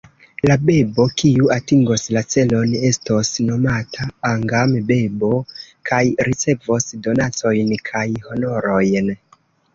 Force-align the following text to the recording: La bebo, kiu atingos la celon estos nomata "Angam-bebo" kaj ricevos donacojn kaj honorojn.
La 0.49 0.53
bebo, 0.67 1.03
kiu 1.21 1.49
atingos 1.55 2.05
la 2.17 2.23
celon 2.35 2.73
estos 2.89 3.29
nomata 3.49 4.07
"Angam-bebo" 4.31 5.31
kaj 5.91 6.01
ricevos 6.31 6.91
donacojn 7.09 7.73
kaj 7.93 8.05
honorojn. 8.27 9.15